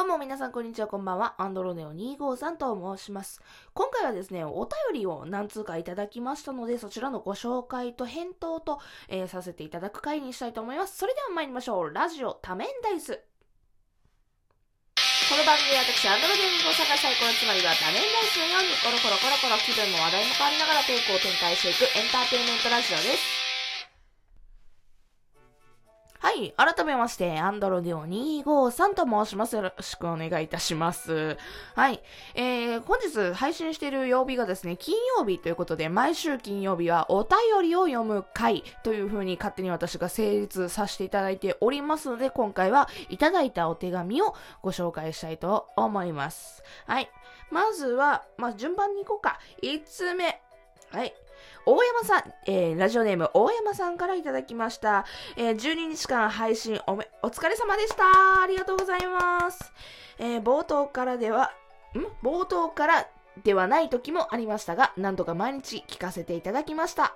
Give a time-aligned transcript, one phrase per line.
[0.00, 1.34] どうも皆さんこんにちは、こんばんは。
[1.36, 3.42] アンドロネオ253と申します。
[3.76, 8.80] 今回はですね、お便りを何通かいただきましたので、そちらのご紹介と返答と、
[9.12, 10.96] えーさせていただく回にしたいと思います。
[10.96, 11.92] それでは参りましょう。
[11.92, 13.12] ラジオ多面ダイス。
[13.12, 13.20] こ
[15.36, 23.39] の番組は私、アンドロネオ253が最高のつまりは多面ダイスのように、コロコロコロコロ気分も話題も変わりながらトークを展開していくエンターテインメントラジオです。
[26.20, 26.52] はい。
[26.54, 29.56] 改めまして、アンドロデオ253と申します。
[29.56, 31.38] よろしくお願いいたします。
[31.74, 32.02] はい。
[32.34, 46.62] えー、本日配信している曜日がですね、金曜日ということで、毎週金曜日はお便りを読む回という風に勝手に私が成立させていただいておりますので、今回はいただいたお手紙をご紹介したいと思います。
[46.86, 47.10] はい。
[47.50, 49.40] まずは、まあ、順番に行こうか。
[49.62, 50.42] 5つ目。
[50.90, 51.14] はい。
[51.66, 55.04] 大山さん、えー、ラジオネーム大山さんからいただきました。
[55.36, 58.42] えー12日間配信おめ、お疲れ様でした。
[58.42, 59.72] ありがとうございます。
[60.18, 61.52] えー冒頭からでは、
[61.94, 62.26] ん？
[62.26, 63.06] 冒頭から
[63.44, 67.14] ではない時もありましたが、なんとか毎日聞かせていただきました。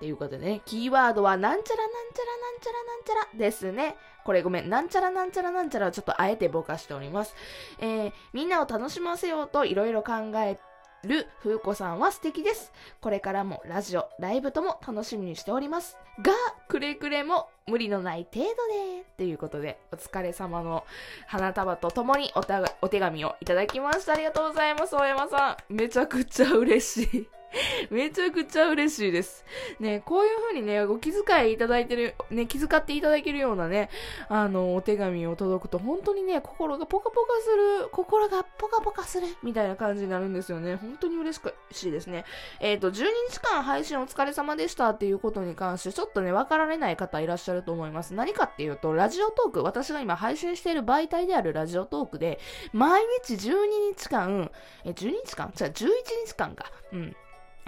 [0.00, 3.96] ということでね、キーワードはなんちゃらなんちゃらなんちゃらなんちゃらですね。
[4.24, 7.34] これごめん、なんちゃらなんちゃらなんちゃらはちょっとあえてぼかしております。
[7.78, 10.60] えーみんなを楽しませようといろいろ考えて
[11.04, 12.72] る風子さんは素敵です。
[13.00, 15.96] これからもラジオ、ライブとも楽しみにしております。
[16.20, 16.32] が、
[16.68, 20.84] くれくれも無理のない程度で、ということで、お疲れ様の
[21.26, 24.12] 花束とともにおたがお手紙をいただきました。
[24.12, 25.74] ありがとうございます、大山さん。
[25.74, 27.41] めちゃくちゃ嬉しい。
[27.90, 29.44] めちゃくちゃ嬉しいです。
[29.80, 33.90] ね、こういう風にね、お気遣いいただいてる、ね、気遣っていただけるようなね、
[34.28, 40.76] あの、お手紙を届くと、本当にね、心がポカポカする、心がポカポカする、みたいな感じになるんですよね。
[40.76, 42.24] 本当に嬉しくしいですね。
[42.60, 48.14] えっ、と、12日間配信お疲れ様でしたっていうことに関して、ちょっとね、わかられない方いらっしゃると思います。
[48.14, 52.38] 何かっていうと、ラジオトーク、私が今配信している媒体であるラジオトークで、
[52.72, 53.56] 毎日12
[53.96, 54.50] 日間、
[54.84, 55.52] え、12日間？
[55.54, 55.88] じゃあ11
[56.26, 56.70] 日間か。
[56.92, 57.16] うん。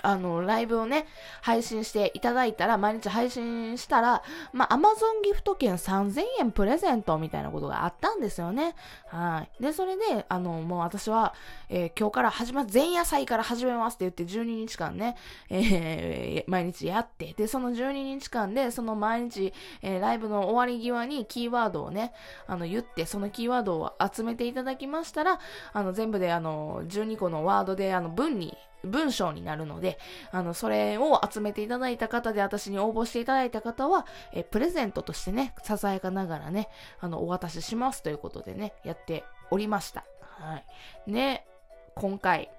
[0.00, 1.06] あの、ライブをね、
[1.42, 4.22] 配信していただいたら、毎日配信したら、
[4.52, 8.74] まあ、アマゾンギフト券3000円プレゼントみたいなことがあったんですよね。
[9.08, 9.62] はい。
[9.62, 11.34] で、それで、あの、もう私は、
[11.68, 15.16] えー今日から始ま、前夜祭から始めますって言って12日間ね、
[15.50, 19.52] えー毎日やって、で、その12日間で、その毎日、
[19.82, 22.12] えーライブの終わり際にキーワードをね、
[22.46, 25.38] あの、言って、そのキーワードを集めていただきましたら、
[25.72, 29.98] あの、全部であの、12個のワードで、あの、文に、文章になるので、
[30.30, 36.68] あの、それを集めていただいた方で、私に応募していただいた方は、えプレゼントとしてね、ささやかながらね、
[37.00, 40.04] あの、お渡ししますということでね、やっておりました。
[40.20, 40.58] は
[41.06, 41.10] い。
[41.10, 41.46] ね、
[41.94, 42.50] 今回、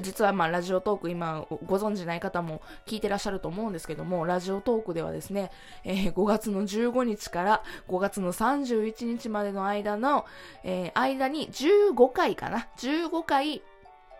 [0.00, 5.50] 実はまあラジオトーク今ご存知ない方も聞いてらっしゃると思うんですけども、ラジオトークではですね、
[5.84, 10.24] えー5月の15日から5月の31日までの間の、
[10.64, 13.62] えー間に15回かな ?15 回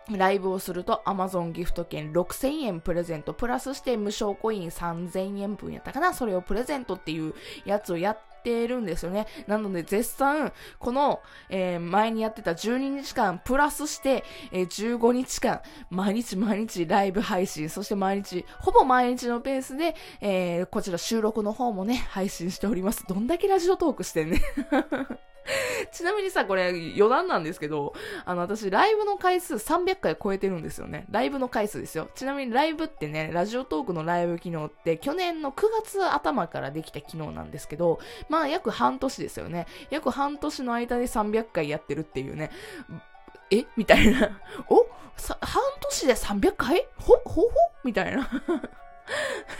[0.09, 7.33] ライブをすると Amazon ギフト券6000円プレゼント、プラスして無償コイン3000円分やったかなそれをプレゼントっていう
[7.65, 9.27] やつをやってるんですよね。
[9.47, 23.05] なので絶賛、この、えー前にやってた12日間プラスして、えー15日間、毎日毎日ライブ配信、そして毎日、ほぼ毎日のペースで、えーこちら収録の方もね、配信しております。
[23.07, 24.41] どんだけラジオトークしてんね。
[25.93, 27.93] ちなみにさ、これ余談なんですけど、
[28.25, 31.05] あの、私、ライブの回数300回超えてるんですよね。
[31.11, 32.09] ライブの回数ですよ。
[32.15, 39.67] ちなみにライブってね、ラジオトークのライブ機能って、去年の9月頭からできた機能なんですけど、まあ、約半年ですよね。
[39.91, 42.49] 約半年の間で300回やってるっていうね。
[43.51, 43.65] え？
[43.77, 44.31] みたいな。
[44.69, 44.87] お？
[45.15, 47.41] さ半年で300回ほ、ほ？
[47.41, 47.49] ほ？
[47.83, 48.29] みたいな。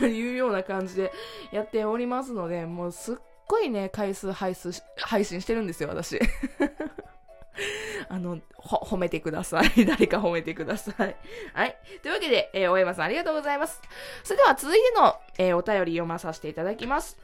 [0.00, 1.12] いうような感じで
[1.52, 3.16] やっておりますので、もうすっ
[3.54, 6.18] ごいね、回数配数配信してるんですよ、私。
[8.08, 9.70] あの、ほ、褒めてください。
[9.86, 11.16] 誰か褒めてください。
[11.54, 11.76] はい。
[12.02, 13.80] というわけで、えー大山さんありがとうございます。
[14.24, 17.16] それでは続いての、えーお便り読まさせていただきます。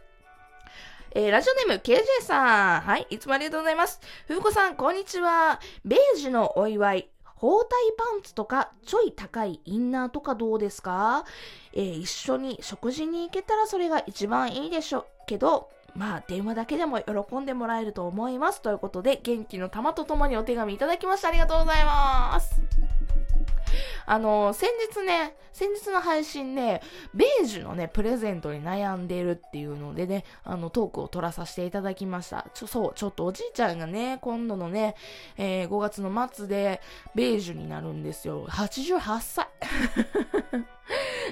[1.13, 2.81] えーラジオネーム KJ さん。
[2.83, 3.07] はい。
[3.11, 4.01] いつもありがとうございます。
[4.29, 5.61] ふうこさん、こんにちは。
[5.85, 7.11] ベージュのお祝い。
[7.35, 11.25] 包帯パンツとか、ちょい高いインナーとかどうですか？
[11.73, 18.63] えー一緒に食事に行けたらそれが一番いいでしょうけど、まあ、電話だけでも喜んでもらえると思います。
[18.63, 21.29] ということで、元気の玉とともにお手紙いただきました。
[21.29, 22.61] ありがとうございます。
[24.07, 26.83] あの、先日ね、先日の配信で、
[27.15, 32.47] ベージュのね、プレゼントに悩んでるっていうのでね、あの、トークを取らさせていただきました。
[32.55, 34.97] ちょ、そう、ちょっとおじいちゃんがね、今度のね、
[35.37, 36.81] えー5月の末で、
[37.15, 38.47] ベージュになるんですよ。
[38.49, 39.47] 88歳。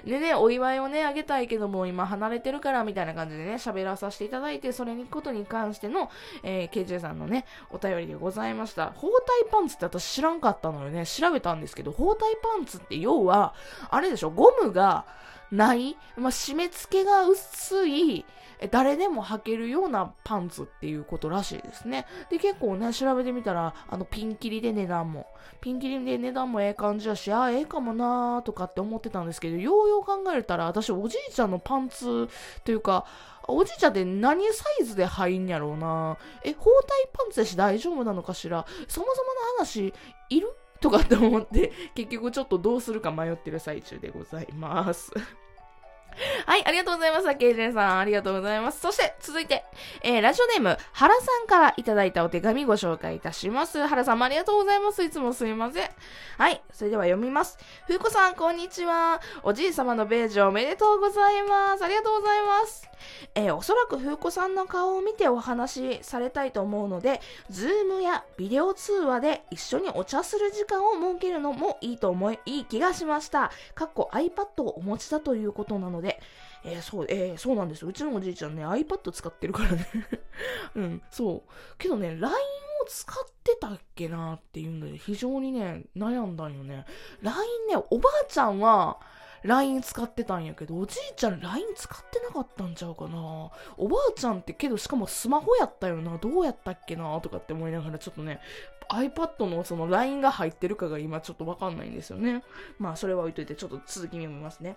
[0.05, 6.11] でね、お祝いをね、あげたいけども、今離れてるから、みたいな感じでね、喋らさせていただいて、それにことに関しての、
[6.43, 8.93] えー、KJ さんのね、お便りでございました。
[8.95, 13.55] 包帯パンツって私知らんかったのよね、調べたんですけど、包帯パンツって要は、
[13.91, 15.05] あれでしょ、ゴムが
[15.51, 18.25] ない、まあ、締め付けが薄い、
[18.71, 22.07] 誰でも履けるようなパンツっていうことらしいですね。
[22.29, 25.27] で、結構ね、調べてみたら、あの、ピンキリで値段も、
[25.61, 32.29] ピンキリで値段もええ感じやし、ああ、ええかもなーとかって思ってたんですけど、ようよう考えたら、私、おじいちゃんのパンツ
[32.65, 33.07] というか、
[33.47, 38.67] おじいちゃんって何サイズで入んやろうなえ、包帯パンツやし大丈夫なのかしら。
[38.89, 39.95] そもそもの話、
[40.29, 40.53] いる？
[40.81, 45.13] とかって思って、結局ちょっとどうするか迷ってる最中でございます。
[46.47, 47.37] はい、ありがとうございます。
[47.37, 48.81] ケイジェンさん、ありがとうございます。
[48.81, 49.65] そして、続いて、
[50.03, 53.87] えー、ラジオネーム、原さんからいただいたお手紙ご紹介いたします。
[53.87, 55.05] 原さんもありがとうございます。
[55.05, 55.91] いつもすいません。
[56.39, 57.59] はい、それでは読みます。
[57.87, 59.21] ふうこさん、こんにちは。
[59.43, 61.85] おじい様のベージュおめでとうございます。
[61.85, 62.88] ありがとうございます。
[63.35, 73.51] えー、おそらく風子さんの顔を見てお話しされたいと思うので、ズームやビデオ通話で一緒にお茶する時間を設けるのもいいと思い、いい気がしました。
[73.75, 76.21] かっこ iPad をお持ちだということなので、
[76.65, 79.87] えー、そう、えー、そうなんですうちのおじいちゃんね、iPad 使ってるからね
[80.75, 81.51] うん、そう。
[81.79, 82.35] けどね、LINE
[82.83, 86.85] を使ってたっけなっていうので、非常にね、悩んだんよね。
[87.23, 88.99] LINE ね、おばあちゃんは、
[89.43, 97.21] LINE 使ってたんやけど、おじいちゃん LINE 使ってなかったんちゃうかなおばあちゃんってけどしかもスマホやったよな、どうやったっけな？
[97.21, 98.41] とかって思いながらちょっとね、
[98.91, 102.43] iPad のその LINE が入ってるかが今ちょっとわかんないんですよね。
[102.79, 104.77] まあそれは置いといてちょっと続き読みますね。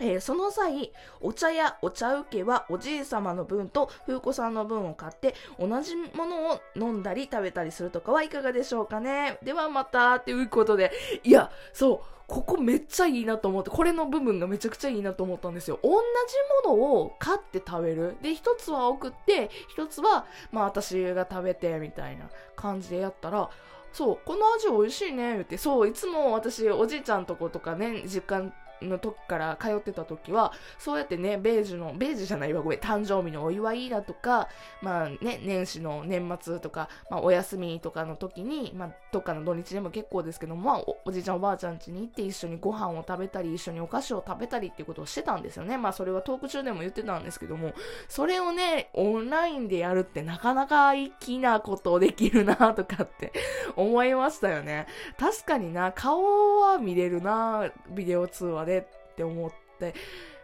[0.00, 10.92] えー、その際、お茶やお茶受けはおじいさまの分と風子さんの分を買って同じものを飲んだり食べたりするとかはいかがでしょうかねではまたということで、
[11.22, 15.78] いや、そう、ここめっちゃいいなと思って、これの部分がめちゃくちゃいいなと思ったんですよ。
[15.82, 18.16] 同じものを買って食べる。
[18.22, 23.50] で、一つは送って、一つは、まあ私が食べて、みたいな感じでやったら、
[23.92, 28.50] そう、この味美味しいね、言って、そう、いつも私、おじいちゃんとことかね、実家
[28.82, 34.48] の時から通ってた時は、そうやってね、ベージュの、ベージュじゃないわ、ごめん、誕生日のお祝いだとか、
[34.82, 45.78] まあね、年始の年末とか、まあお休みとかの時に、まあどっかの土日でも結構ですけども、まあおじいちゃんおばあちゃん家に行って一緒にご飯を食べたり、一緒にお菓子を食べたりっていうことをしてたんですよね。
[45.78, 47.72] まあそれはトーク中でも言ってたんですけども、
[48.08, 53.32] それをね、オンラインでやるってなかなか粋なことできるなとかって
[53.76, 54.86] 思いましたよね。
[55.18, 59.94] 確かにな、顔は見れるな、ビデオ通話でって思って、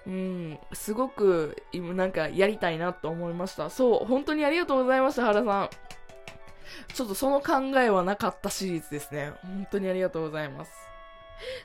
[0.07, 3.71] うん、すごく、今なんかやりたいなと思いました。
[3.71, 5.71] そう、本当にありがとうございました、原さん。
[6.95, 9.33] ちょっとその考えはなかったシリーズですね。
[9.43, 10.73] 本当にありがとうございます。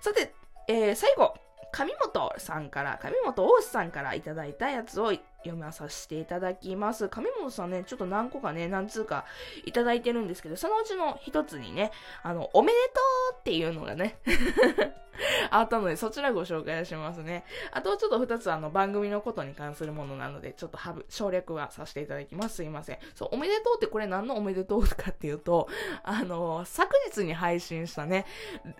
[0.01, 0.33] さて、
[0.67, 1.33] えー、最後、
[1.71, 5.13] 上本さんから、上本大志さんからいただいたやつを
[5.49, 7.09] 読まさせていただきます。
[7.09, 9.25] 上本さんね、ちょっと何個かね、何通か
[9.65, 11.91] いただいてるんですけど、そのうちの一つにね、
[12.23, 13.01] あの、おめでと
[13.37, 14.17] うっていうのがね
[15.49, 17.45] あったので、そちらご紹介しますね。
[17.71, 20.77] あと、ちょっと二つあの、番組のことに関するものなので、ちょっと
[21.09, 22.55] 省略はさせていただきます。
[22.55, 22.97] すいません。
[23.13, 25.67] そう、おめでとうってこれ何のおめでとうかっていうと、
[26.03, 28.25] あの、昨日に配信したね、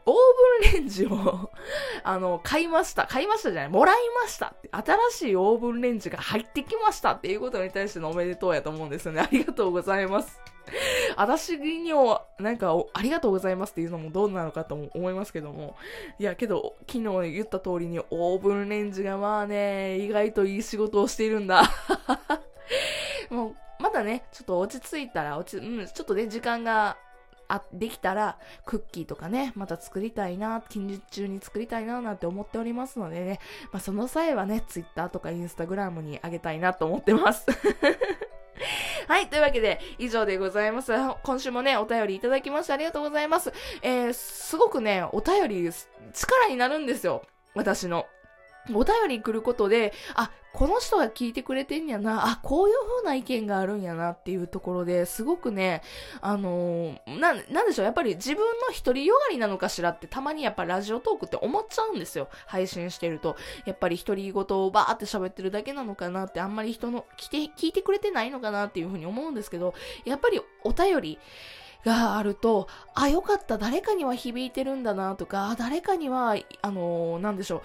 [0.06, 0.16] オー
[0.64, 1.52] ブンレンジを
[2.04, 3.08] あの、買いました。
[3.08, 4.70] 買いましたじゃない、もらいましたって。
[4.72, 9.20] 新しいオーブンレンジが入ってってきましたっていうことに対してのおめでとうやと思うんですよね。
[9.20, 10.40] ありがとうございます。
[11.18, 15.76] 私にも、なんか、ありがとうございますっていうのもどうなのかと思いますけども。
[16.18, 21.64] いや、けど、昨日言った通りにオーブンレンジがまあね、意外といい仕事をしているんだ。
[23.30, 26.98] もう、まだね、ちょっと落ち着いたら、落ち、うん、ちょっとね、時間が
[27.48, 33.40] あ、できたら、クッキーとかね、また作りたいな、近日中に作りたいな、なんて思っておりますのでね、
[33.72, 37.46] まあ、その際はね、ツイッターとかインスタグラムにあげたいなと思ってます。
[39.08, 39.28] はい。
[39.28, 40.92] というわけで、以上でございます。
[41.24, 43.54] 今週もね、お便りいただきましてありがとうございます。
[43.82, 45.72] えー、すごくね、お便り、
[46.14, 47.24] 力になるんですよ。
[47.54, 48.08] 私の。
[48.74, 55.82] お便り来ることで、あ、この人が聞いてくれてんやな、あ、こういう風な意見があるんやなっていうところですごくね、
[56.22, 62.30] あのー、な、なんでしょう、やっぱり自分の一人よがりなのかしらってたまにやっぱラジオトークって思っちゃうんですよ。
[62.46, 63.36] 配信してると。
[63.66, 69.74] やっぱり独り言をバーって喋ってるだけなのかなって、あんまり人の、来て、聞いてくれてないのかなっていう風に思うんですけど、
[70.06, 71.20] やっぱりお便り、
[71.86, 77.62] があると、あ、よかった、誰かには響いてるんだなとか、誰かには、あのー、なんでしょう、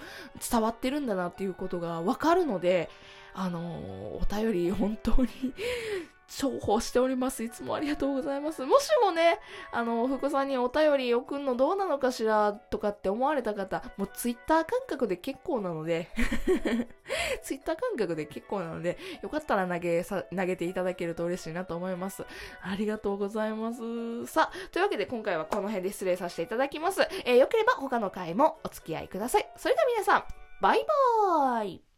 [0.49, 2.89] 伝わってるんだなっていうことがわかるので、
[3.33, 5.27] あのー、お便り本当に
[6.39, 7.43] 重宝しております。
[7.43, 8.65] いつもありがとうございます。
[8.65, 9.39] もしもね、
[9.71, 16.09] あの、福さんにお便り送るのどうなのかしらとかって思われた方、もうツイッター感覚で結構なので
[17.43, 22.25] ツイッター感覚で結構なので、よかったら投げさ、投げていただけると嬉しいなと思います。
[22.61, 24.25] ありがとうございます。
[24.27, 27.01] さあ、というわけで今回はこの辺で失礼させていただきます。
[27.25, 29.47] えー、よければ他の回もお付き合いください。
[29.57, 30.23] それでは皆さん、
[30.61, 31.90] バイバーイ